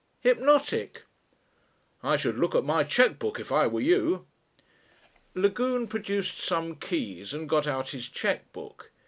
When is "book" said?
3.19-3.39, 8.51-8.89